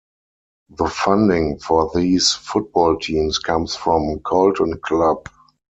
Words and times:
The 0.69 0.87
funding 0.89 1.59
for 1.59 1.91
these 1.93 2.31
football 2.33 2.97
teams 2.97 3.37
comes 3.37 3.75
from 3.75 4.17
Colton 4.21 4.79
Club. 4.79 5.27